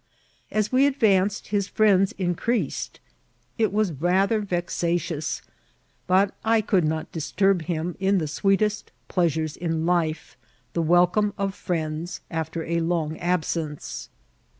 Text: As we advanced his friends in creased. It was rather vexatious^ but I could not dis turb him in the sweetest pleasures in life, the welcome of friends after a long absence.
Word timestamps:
As 0.49 0.71
we 0.71 0.87
advanced 0.87 1.49
his 1.49 1.67
friends 1.67 2.11
in 2.13 2.33
creased. 2.33 2.99
It 3.59 3.71
was 3.71 3.91
rather 3.91 4.41
vexatious^ 4.41 5.43
but 6.07 6.33
I 6.43 6.59
could 6.61 6.85
not 6.85 7.11
dis 7.11 7.31
turb 7.31 7.61
him 7.65 7.95
in 7.99 8.17
the 8.17 8.27
sweetest 8.27 8.91
pleasures 9.07 9.55
in 9.55 9.85
life, 9.85 10.37
the 10.73 10.81
welcome 10.81 11.35
of 11.37 11.53
friends 11.53 12.21
after 12.31 12.63
a 12.65 12.79
long 12.79 13.15
absence. 13.19 14.09